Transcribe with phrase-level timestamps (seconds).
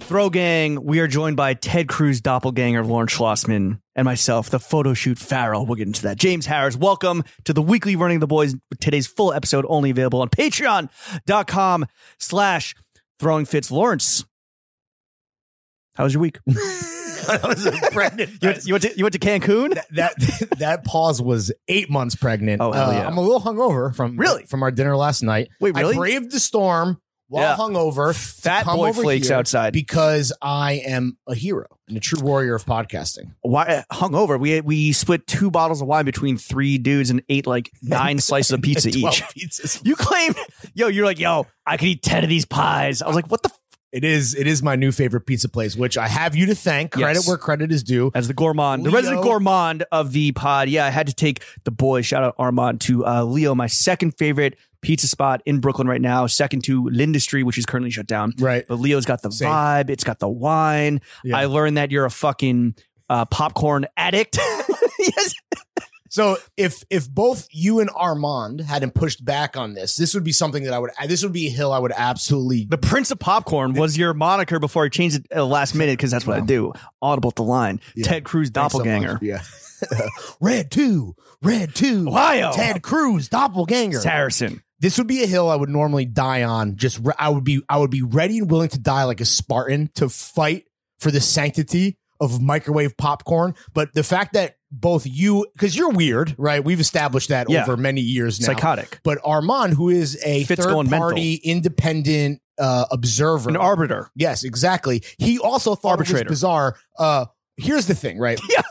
[0.00, 4.58] Throw Gang, we are joined by Ted Cruz doppelganger of Lawrence Schlossman and myself, the
[4.58, 5.64] photo shoot Farrell.
[5.66, 6.16] We'll get into that.
[6.18, 8.54] James Harris, welcome to the weekly Running the Boys.
[8.80, 11.86] Today's full episode only available on patreon.com
[12.18, 12.74] slash
[13.18, 14.24] throwing fits Lawrence.
[15.94, 16.38] How was your week?
[16.48, 18.30] I was pregnant.
[18.42, 19.80] You went, you went to, you went to Cancun?
[19.92, 20.14] that
[20.58, 22.60] that pause was eight months pregnant.
[22.60, 23.06] Oh, hell Uh, yeah.
[23.06, 24.44] I'm a little hungover from Really?
[24.44, 25.48] from our dinner last night.
[25.60, 25.94] Wait, really?
[25.94, 27.00] I braved the storm
[27.34, 27.56] while Yeah.
[27.56, 28.14] hungover.
[28.14, 29.72] Fat boy flakes outside.
[29.72, 33.34] because I am a hero and a true warrior of podcasting.
[33.42, 34.38] Why uh, hungover?
[34.40, 38.52] We we split two bottles of wine between three dudes and ate like nine slices
[38.52, 39.22] of pizza each.
[39.22, 39.84] pizzas.
[39.84, 40.36] You claimed,
[40.74, 43.02] yo, you're like, yo, I could eat ten of these pies.
[43.02, 43.50] I was like, what the?
[43.94, 46.90] It is it is my new favorite pizza place, which I have you to thank.
[46.90, 47.28] Credit Yes.
[47.28, 48.10] where credit is due.
[48.12, 50.68] As the gourmand, the resident gourmand of the pod.
[50.68, 52.02] Yeah, I had to take the boy.
[52.02, 56.26] Shout out Armand to uh, Leo, my second favorite pizza spot in Brooklyn right now.
[56.26, 58.32] Second to L'Industrie, which is currently shut down.
[58.38, 58.64] Right.
[58.68, 59.48] But Leo's got the Same.
[59.48, 59.90] vibe.
[59.90, 61.00] It's got the wine.
[61.22, 61.36] Yeah.
[61.38, 62.74] I learned that you're a fucking
[63.08, 64.38] uh, popcorn addict.
[64.98, 65.34] yes.
[66.14, 70.30] So if if both you and Armand hadn't pushed back on this, this would be
[70.30, 73.18] something that I would this would be a hill I would absolutely The Prince of
[73.18, 76.36] Popcorn was your moniker before I changed it at the last minute because that's what
[76.36, 76.72] I do.
[77.02, 77.80] Audible at the line.
[77.96, 78.06] Yeah.
[78.06, 79.18] Ted Cruz Thanks so doppelganger.
[79.22, 79.42] yeah.
[80.40, 82.52] red two, red two, Ohio.
[82.52, 83.98] Ted Cruz doppelganger.
[83.98, 84.62] Saracen.
[84.78, 86.76] This would be a hill I would normally die on.
[86.76, 89.24] Just re- I would be I would be ready and willing to die like a
[89.24, 90.66] Spartan to fight
[91.00, 93.54] for the sanctity of microwave popcorn.
[93.74, 96.64] But the fact that both you because you're weird, right?
[96.64, 97.62] We've established that Yeah.
[97.62, 98.46] over many years now.
[98.46, 98.98] Psychotic.
[99.04, 104.10] But Armand, who is a Fitz third party independent uh, observer, An arbiter.
[104.16, 105.02] Yes, exactly.
[105.18, 106.76] He also thought it was bizarre.
[106.98, 108.40] Uh, here's the thing, right?
[108.50, 108.62] Yeah.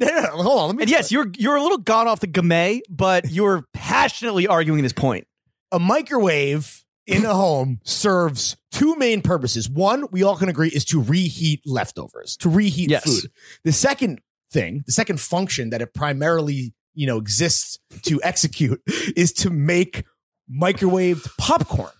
[0.30, 0.66] Hold on.
[0.68, 4.46] Let me And yes, you're you're a little gone off the game, but you're passionately
[4.46, 5.26] arguing this point.
[5.72, 9.68] a microwave in a home serves two main purposes.
[9.68, 13.04] One, we all can agree, is to reheat leftovers, to reheat Yes.
[13.04, 13.30] food.
[13.64, 14.20] The second
[14.52, 18.80] thing, the second function that it primarily, you know, exists to execute
[19.16, 20.04] is to make
[20.50, 21.90] microwaved popcorn.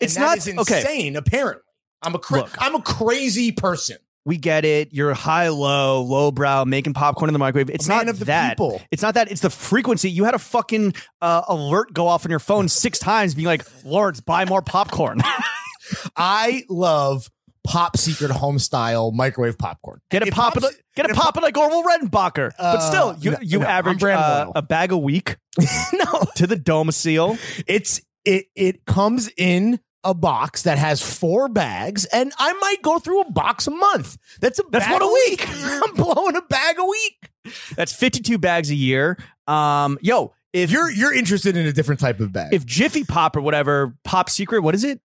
[0.00, 0.78] And It's that not is okay.
[0.80, 1.16] insane.
[1.16, 1.62] Apparently,
[2.02, 2.50] I'm a cra- Look.
[2.58, 3.96] I'm a crazy person.
[4.26, 4.92] We get it.
[4.92, 7.68] You're high low, low brow, making popcorn in the microwave.
[7.70, 8.50] It's man not of the that.
[8.56, 8.80] people.
[8.90, 9.30] It's not that.
[9.30, 10.10] It's the frequency.
[10.10, 13.64] You had a fucking uh, alert go off on your phone six times, being like,
[13.84, 15.20] "Lawrence, buy more popcorn.
[16.16, 17.28] I love
[17.66, 19.98] pop secret home style microwave popcorn.
[20.10, 23.32] get it popping, Pop's- get it if popping like Orville Redenbacher." but Uh, still, you
[23.32, 25.36] no, you no, average uh, a bag a week
[25.92, 27.36] no, to the domicile.
[27.66, 32.98] it's it it comes in a box that has four bags, and I might go
[32.98, 34.18] through a box a month.
[34.40, 35.46] That's a That's one a week.
[35.48, 37.30] I'm blowing a bag a week.
[37.76, 39.18] That's 52 bags a year.
[39.46, 43.36] Um, yo, if you're you're interested in a different type of bag, if Jiffy Pop
[43.36, 45.00] or whatever, Pop Secret, what is it?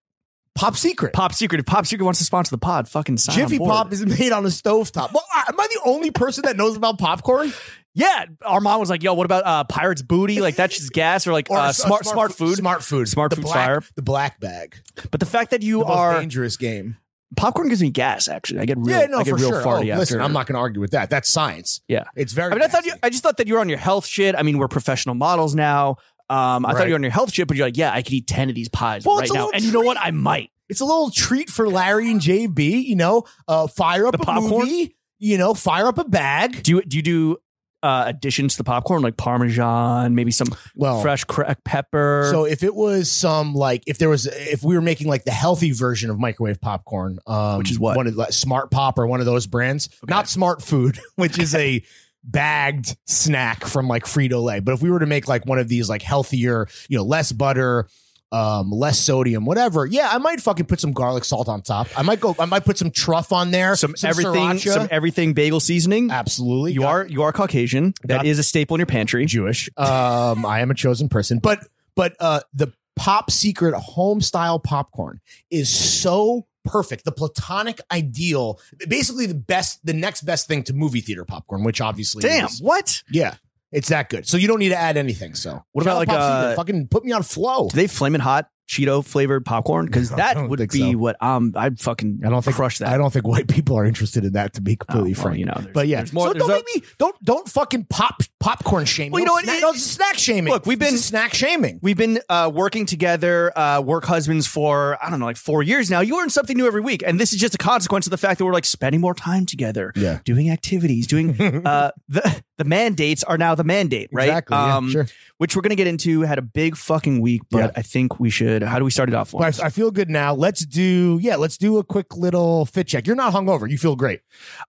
[0.55, 1.13] Pop Secret.
[1.13, 1.59] Pop Secret.
[1.59, 3.59] If Pop Secret wants to sponsor the pod, fucking sign Jiffy.
[3.59, 5.13] Pop is made on a stovetop.
[5.13, 7.53] Well, am I the only person that knows about popcorn?
[7.95, 10.41] Yeah, Armand was like, "Yo, what about uh, Pirate's Booty?
[10.41, 13.07] Like that's just gas or like Or uh, s- smart smart food." Smart food.
[13.09, 13.83] Smart the food black, fire.
[13.95, 14.75] The black bag.
[15.11, 16.97] But the fact that you are dangerous game.
[17.35, 18.27] popcorn gives me gas.
[18.27, 18.89] Actually, I get real.
[18.99, 19.61] yeah, no, I get for real sure.
[19.63, 19.95] farty Oh, after.
[19.97, 21.09] listen, I'm not going to argue with that.
[21.09, 21.81] That's science.
[21.87, 22.05] Yeah.
[22.15, 22.51] It's very.
[22.51, 22.93] I mean, I thought you.
[23.03, 24.35] I just thought that you were on your health shit.
[24.35, 25.97] I mean, we're professional models now.
[26.29, 28.13] Um, I thought you were on your health shit, but you're like, yeah, I could
[28.13, 29.49] eat ten of these pies Well, right now.
[29.49, 29.97] And you know what?
[29.99, 30.51] I might.
[30.69, 32.83] It's a little treat for Larry and JB.
[32.85, 34.67] You know, uh, fire up The a popcorn?
[34.67, 34.95] movie.
[35.17, 36.61] You know, fire up a bag.
[36.61, 37.37] Do you do you do
[37.81, 42.27] uh, additions to the popcorn like Parmesan, maybe some Well, fresh cracked pepper?
[42.31, 45.31] So if it was some like if there was if we were making like the
[45.31, 47.95] healthy version of microwave popcorn, um, Which is what?
[47.97, 51.55] one of like Smart Pop or one of those brands, not Smart Food, which is
[51.55, 51.83] a
[52.23, 54.59] bagged snack from like Frito Lay.
[54.59, 57.31] But if we were to make like one of these like healthier, you know, less
[57.31, 57.87] butter.
[58.31, 59.85] Um, less sodium, whatever.
[59.87, 61.87] Yeah, I might fucking put some garlic salt on top.
[61.97, 62.35] I might go.
[62.37, 63.75] I might put some truff on there.
[63.75, 64.73] some, everything, sriracha.
[64.73, 66.11] some everything bagel seasoning.
[66.11, 67.95] Absolutely, You Got- are you are Caucasian.
[68.03, 69.25] That is a staple in your pantry.
[69.25, 69.67] Jewish.
[69.77, 71.65] Um, I am a chosen person, but
[71.95, 77.05] but uh, the pop secret home style popcorn is so perfect.
[77.05, 81.81] The platonic ideal, basically the best, the next best thing to movie theater popcorn, which
[81.81, 83.01] obviously, Damn, is- what?
[83.09, 83.35] yeah,
[83.71, 84.27] it's that good.
[84.27, 85.35] So you don't need to add anything.
[85.35, 87.69] So What about, like, uh, fucking put me on flow?
[87.69, 89.87] Do they flaming hot Cheeto flavored popcorn?
[89.87, 90.97] Because that would be so.
[90.99, 92.89] what um I'd fucking I don't think crush that.
[92.89, 94.53] I don't think white people are interested in that.
[94.53, 96.65] To be Oh, completely well, frank, you know, but yeah, more- so don't a- make
[96.75, 99.11] me don't don't fucking pop popcorn shame.
[99.11, 99.43] Well, you know what?
[99.45, 100.53] Snack, It- no, snack shaming.
[100.53, 101.79] Look, we've been- snack shaming.
[101.81, 105.89] We've been uh, working together, uh, work husbands for I don't know, like four years
[105.89, 106.01] now.
[106.01, 108.37] You learn something new every week, and this is just a consequence of the fact
[108.37, 110.19] that we're like spending more time together, Yeah.
[110.25, 114.27] doing activities, doing uh, the the mandates are now the mandate, right?
[114.29, 114.55] Exactly.
[114.57, 115.07] yeah, sure.
[115.37, 116.21] Which we're gonna get into.
[116.21, 117.71] Had a big fucking week, but Yeah.
[117.75, 118.58] I think we should.
[118.67, 119.33] How do we start it off?
[119.33, 119.59] Lawrence?
[119.59, 120.33] I, feel good now.
[120.33, 121.35] Let's do yeah.
[121.37, 123.07] Let's do a quick little fit check.
[123.07, 123.69] You're not hungover.
[123.69, 124.21] You feel great.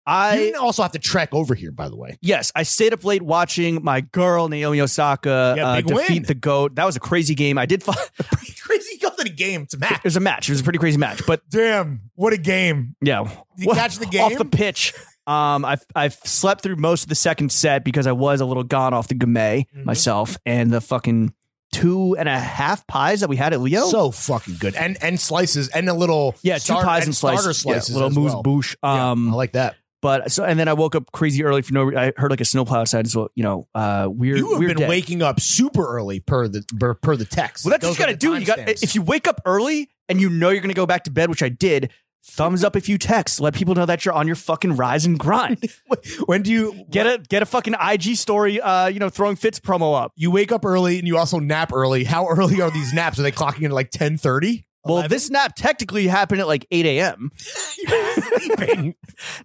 [0.06, 2.19] I you didn't also have to trek over here, by the way.
[2.20, 6.22] Yes, I stayed up late watching my girl Naomi Osaka Yeah, uh, defeat win.
[6.25, 6.75] the goat.
[6.76, 7.58] That was a crazy game.
[7.58, 7.82] I did.
[7.82, 8.98] Fi- Pretty crazy.
[8.98, 9.62] Go to the game.
[9.62, 9.93] It's a match.
[9.98, 10.48] it was a match.
[10.48, 12.94] It was a pretty crazy match, but Damn, what a game!
[13.00, 14.22] yeah, you catch the game?
[14.22, 14.93] off the pitch.
[15.26, 18.64] Um, I've I've slept through most of the second set because I was a little
[18.64, 19.84] gone off the gamay Mhm.
[19.84, 21.32] myself, and the fucking
[21.72, 23.87] two and a half pies that we had at Leo.
[23.87, 27.58] So fucking good, and and slices, and a little yeah, two pies and, starter slices,
[27.62, 28.43] slices, yeah, little moose well.
[28.43, 28.76] bouche.
[28.82, 29.76] Yeah, Um, I like that.
[30.02, 31.96] but so and then I woke up crazy early for no.
[31.96, 33.28] I heard like a snowplow outside as well.
[33.34, 34.38] You know, uh, weird.
[34.38, 34.88] You have weird been day.
[34.88, 37.64] waking up super early per the per, per the text.
[37.64, 38.38] Well, that's Those what you got to do.
[38.38, 41.05] You got if you wake up early and you know you're going to go back
[41.05, 41.90] to bed, which I did.
[42.22, 43.40] Thumbs up if you text.
[43.40, 45.64] Let people know that you're on your fucking rise and grind.
[46.26, 48.61] when do you Get a get a fucking IG story.
[48.61, 50.12] Uh, you know, throwing fits promo up.
[50.17, 52.05] you wake up early and you also nap early?
[52.05, 53.19] How early are these naps?
[53.19, 54.67] Are they clocking in at like ten thirty?
[54.85, 57.31] Well, this nap technically happened at like 8 a.m.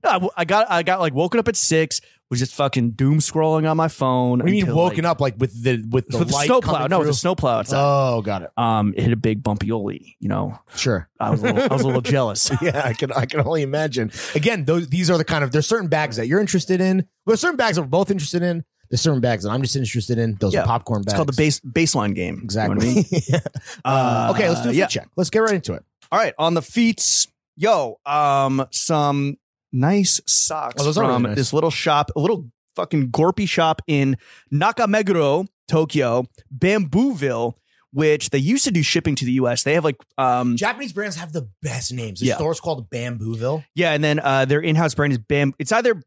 [0.04, 2.02] No, I got I got like woken up at six.
[2.32, 4.40] Was just fucking doom scrolling on my phone.
[4.40, 6.88] You mean woken like, up like with the with the with the snowplow?
[6.88, 7.78] No, with the snowplow outside.
[7.80, 8.50] Oh, got it.
[8.58, 9.68] um, it hit a big bumpy.
[9.68, 11.08] You know, Sure.
[11.20, 12.50] I was a little, I was a little jealous.
[12.64, 14.12] Yeah, I can I can only imagine.
[14.34, 16.98] Again, those these are the kind of there's certain bags that you're interested in.
[16.98, 18.64] Well, there's certain bags that we're both interested in.
[18.90, 20.36] There's certain bags that I'm just interested in.
[20.36, 21.14] Those Yeah, are popcorn bags.
[21.14, 22.36] It's called the base baseline game.
[22.36, 22.90] You know Exactly.
[22.90, 23.06] I mean?
[23.86, 24.88] uh, okay, let's do a yeah.
[24.88, 25.08] check.
[25.16, 25.84] Let's get right into it.
[26.12, 27.28] All right, on the feet,
[27.58, 29.38] yo, um, some
[29.74, 31.36] nice socks Oh, from nice.
[31.36, 34.18] this little shop, a little fucking gorpy shop in
[34.54, 37.54] Nakameguro, Tokyo, Bambooville,
[37.92, 39.64] which they used to do shipping to the U.S.
[39.64, 42.20] They have like, um, Japanese brands have the best names.
[42.20, 42.36] The Yeah.
[42.36, 43.64] store's called Bambooville.
[43.74, 45.54] yeah, and then uh, their in-house brand is Bam.
[45.60, 46.02] It's either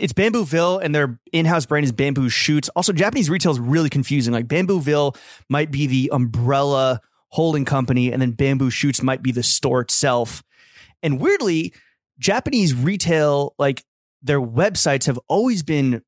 [0.00, 2.68] it's Bambooville and their in-house brand is Bamboo Shoots.
[2.70, 4.32] Also, Japanese retail is really confusing.
[4.32, 5.16] Like Bambooville
[5.48, 7.00] might be the umbrella
[7.30, 10.42] holding company, and then Bamboo Shoots might be the store itself.
[11.02, 11.72] And weirdly,
[12.18, 13.84] Japanese retail, like
[14.22, 16.02] their websites, have always been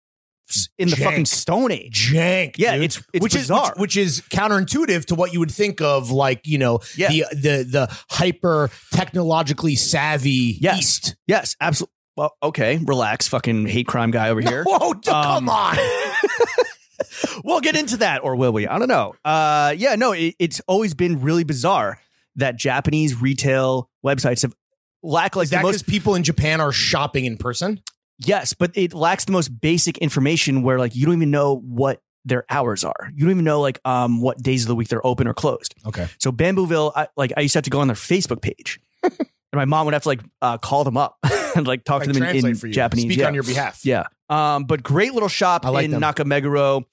[0.79, 1.05] in the Jank.
[1.05, 2.11] fucking Stone Age.
[2.13, 2.57] Jank.
[2.59, 2.83] Yeah, dude.
[2.85, 3.67] it's it's which bizarre.
[3.67, 7.11] is which, which is counterintuitive to what you would think of, like you know, Yeah.
[7.11, 10.79] the the the hyper technologically savvy Yes.
[10.81, 11.17] East.
[11.29, 11.93] yes, absolutely.
[12.17, 14.65] Well, okay, relax, fucking hate crime guy over here.
[14.67, 15.77] Whoa, d- Um, come on.
[17.45, 18.67] we'll get into that, or will we?
[18.67, 19.15] I don't know.
[19.25, 21.99] Uh, yeah, no, it, it's always been really bizarre
[22.37, 24.55] that Japanese retail websites have
[25.03, 25.87] lack like is the that because most.
[25.89, 27.81] people in Japan are shopping in person?
[28.19, 32.03] Yes, but it lacks the most basic information where like you don't even know what
[32.27, 33.11] their hours are.
[33.15, 35.75] You don't even know like um what days of the week they're open or closed.
[35.87, 36.07] Okay.
[36.19, 39.15] So Bambooville, I, like I used to have to go on their Facebook page, and
[39.55, 41.17] my mom would have to like uh, call them up
[41.57, 42.73] and like talk to them in, in for you.
[42.73, 43.05] Japanese.
[43.07, 43.27] Speak yeah.
[43.27, 43.81] on your behalf.
[43.85, 44.05] Yeah.
[44.29, 46.01] Um, but great little shop I like in them.
[46.03, 46.85] Nakameguro.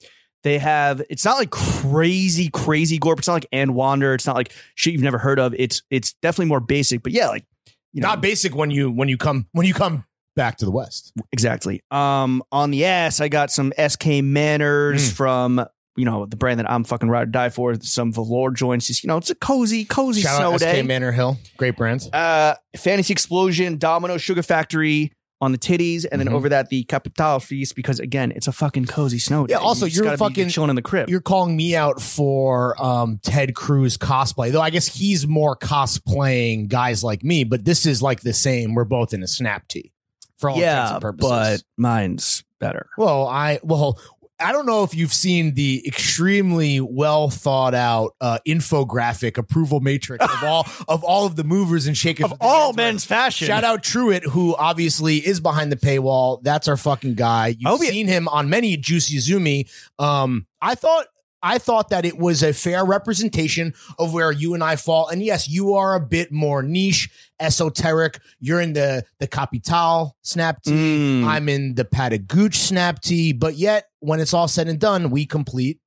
[0.44, 3.18] They have it's not like crazy, crazy gorp.
[3.18, 4.14] It's not like and wander.
[4.14, 5.54] It's not like shit you've never heard of.
[5.58, 7.02] It's it's definitely more basic.
[7.02, 7.44] But yeah, like
[7.92, 10.04] you know Not basic when you when you come when you come
[10.36, 11.12] back to the West.
[11.32, 11.82] exactly.
[11.90, 15.16] Um on the ass, I got some SK Manners Mm.
[15.16, 15.66] from
[15.98, 17.74] you know the brand that I'm fucking ride or die for.
[17.80, 18.86] Some velour joints.
[18.86, 20.80] Just you know, it's a cozy, cozy Shout snow out day.
[20.80, 22.08] SK Manor Hill, great brands.
[22.12, 26.32] uh, Fantasy Explosion, Domino Sugar Factory on the titties, and then Mhm.
[26.32, 29.52] over that the Kapital Feast because again, it's a fucking cozy snow day.
[29.52, 31.08] Yeah, also, you you're gotta fucking- chilling in the crib.
[31.08, 34.60] You're calling me out for um, Ted Cruz cosplay, though.
[34.60, 38.74] I guess he's more cosplaying guys like me, but this is like the same.
[38.74, 39.92] We're both in a snap tee
[40.38, 41.30] for all intents yeah, and purposes.
[41.30, 42.88] but mine's better.
[42.98, 43.98] Well, I well,
[44.40, 50.24] I don't know if you've seen the extremely well thought out uh, infographic approval matrix
[50.24, 53.82] of all of all of the movers and shakers Of all men's fashion, Shout out
[53.82, 56.42] Truitt, who obviously is behind the paywall.
[56.42, 57.56] That's our fucking guy.
[57.58, 59.68] You've seen him on many Juicy Zumi.
[59.98, 61.06] Um, I thought
[61.42, 65.08] I thought that it was a fair representation of where you and I fall.
[65.08, 67.08] And yes, you are a bit more niche,
[67.40, 68.20] esoteric.
[68.40, 70.72] You're in the the Kapital snap tee.
[70.72, 71.24] Mm.
[71.24, 73.32] I'm in the Patagooch snap tee.
[73.32, 75.80] But yet, when it's all said and done, we complete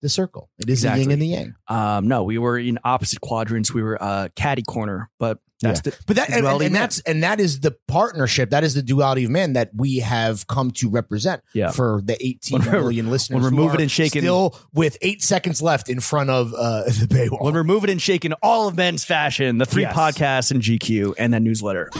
[0.00, 0.50] the circle.
[0.58, 1.04] It is Exactly.
[1.04, 1.54] the yin and the yang.
[1.68, 3.72] Um, no, we were in opposite quadrants.
[3.72, 7.22] We were uh, caddy corner, but that's the But that the and, and that's and
[7.22, 8.50] that is the partnership.
[8.50, 11.70] That is the duality of man that we have come to represent Yeah.
[11.70, 13.34] for the 18 When million listeners.
[13.42, 17.06] when we're moving and shaking- still with eight seconds left in front of uh, the
[17.08, 17.42] paywall.
[17.42, 19.96] when we're moving and shaking all of men's fashion, the three Yes.
[19.96, 21.90] podcasts and GQ and that newsletter.